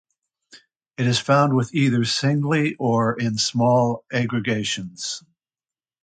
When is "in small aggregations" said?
3.19-5.21